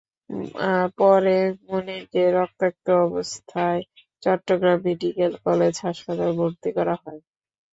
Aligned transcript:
পরে 0.97 1.37
মনিরকে 1.65 2.23
রক্তাক্ত 2.37 2.85
অবস্থায় 3.05 3.81
চট্টগ্রাম 4.23 4.79
মেডিকেল 4.85 5.31
কলেজ 5.45 5.73
হাসপাতালে 5.85 6.33
ভর্তি 6.39 6.69
করা 6.77 6.95
হয়। 7.03 7.21